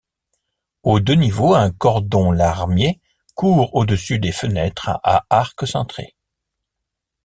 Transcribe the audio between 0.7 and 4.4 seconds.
Aux deux niveaux, un cordon-larmier court au-dessus des